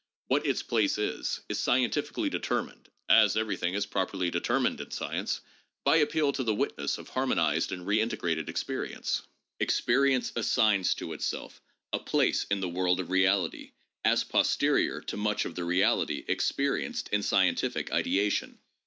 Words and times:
What 0.29 0.47
its 0.47 0.63
place 0.63 0.97
is, 0.97 1.41
is 1.47 1.59
scientifically 1.59 2.27
determined, 2.27 2.89
as 3.07 3.37
everything 3.37 3.75
is 3.75 3.85
properly 3.85 4.31
determined 4.31 4.81
in 4.81 4.89
science, 4.89 5.41
by 5.83 5.97
appeal 5.97 6.33
to 6.33 6.43
the 6.43 6.55
witness 6.55 6.97
of 6.97 7.09
harmonized 7.09 7.71
and 7.71 7.85
redintegrated 7.85 8.49
experience. 8.49 9.21
Experience 9.59 10.31
assigns 10.35 10.95
to 10.95 11.13
itself 11.13 11.61
a 11.93 11.99
place 11.99 12.45
in 12.49 12.61
the 12.61 12.69
world 12.69 12.99
of 12.99 13.11
reality, 13.11 13.73
as 14.03 14.23
pos 14.23 14.57
terior 14.57 15.05
to 15.05 15.17
much 15.17 15.45
of 15.45 15.53
the 15.53 15.63
reality 15.65 16.25
experienced 16.27 17.07
in 17.09 17.21
scientific 17.21 17.91
ideation. 17.93 18.57